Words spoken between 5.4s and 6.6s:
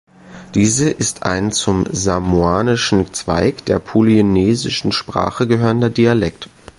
gehörender Dialekt.